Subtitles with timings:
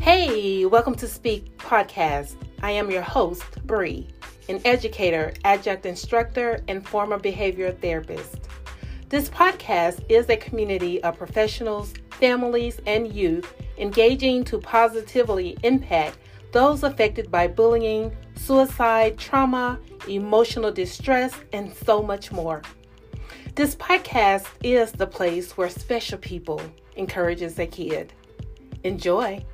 [0.00, 2.36] Hey, welcome to Speak Podcast.
[2.62, 4.08] I am your host, Bree,
[4.48, 8.48] an educator, adjunct instructor, and former behavior therapist.
[9.10, 16.16] This podcast is a community of professionals, families, and youth engaging to positively impact
[16.52, 19.78] those affected by bullying, suicide, trauma,
[20.08, 22.62] emotional distress, and so much more.
[23.54, 26.60] This podcast is the place where special people
[26.96, 28.14] encourages a kid.
[28.82, 29.44] Enjoy.